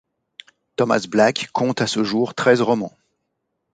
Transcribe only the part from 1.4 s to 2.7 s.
compte à ce jour treize